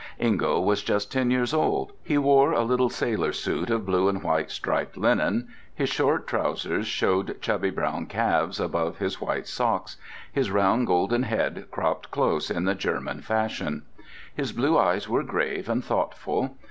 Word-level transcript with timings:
Ingo 0.19 0.59
was 0.59 0.81
just 0.81 1.11
ten 1.11 1.29
years 1.29 1.53
old. 1.53 1.91
He 2.03 2.17
wore 2.17 2.53
a 2.53 2.63
little 2.63 2.89
sailor 2.89 3.31
suit 3.31 3.69
of 3.69 3.85
blue 3.85 4.09
and 4.09 4.23
white 4.23 4.49
striped 4.49 4.97
linen; 4.97 5.49
his 5.75 5.89
short 5.89 6.25
trousers 6.25 6.87
showed 6.87 7.39
chubby 7.39 7.69
brown 7.69 8.07
calves 8.07 8.59
above 8.59 8.97
his 8.97 9.21
white 9.21 9.45
socks; 9.47 9.97
his 10.33 10.49
round 10.49 10.87
golden 10.87 11.21
head 11.21 11.65
cropped 11.69 12.09
close 12.09 12.49
in 12.49 12.63
the 12.65 12.73
German 12.73 13.21
fashion. 13.21 13.83
His 14.35 14.53
blue 14.53 14.75
eyes 14.75 15.07
were 15.07 15.21
grave 15.21 15.69
and 15.69 15.85
thoughtful. 15.85 16.57